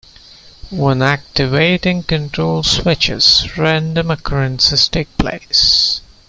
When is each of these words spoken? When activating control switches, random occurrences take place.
When 0.71 1.03
activating 1.03 2.01
control 2.01 2.63
switches, 2.63 3.55
random 3.55 4.09
occurrences 4.09 4.89
take 4.89 5.15
place. 5.19 6.01